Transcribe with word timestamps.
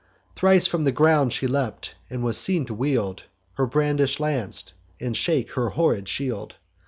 Thrice 0.35 0.65
from 0.65 0.83
the 0.85 0.91
ground 0.91 1.31
she 1.31 1.45
leap'd, 1.45 1.93
was 2.09 2.35
seen 2.35 2.65
to 2.65 2.73
wield 2.73 3.25
Her 3.53 3.67
brandish'd 3.67 4.19
lance, 4.19 4.73
and 4.99 5.15
shake 5.15 5.51
her 5.51 5.69
horrid 5.69 6.09
shield. 6.09 6.55